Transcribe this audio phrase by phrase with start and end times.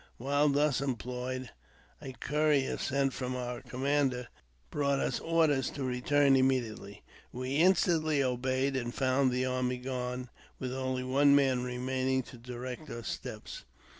[0.17, 1.51] While thus employed,
[2.01, 4.29] a courier, sent from our commander,
[4.71, 7.03] brought us orders to return immediately.
[7.31, 12.89] We instantly obeyed, and found the army gone, with only one man remaining to direct
[12.89, 13.63] our steps.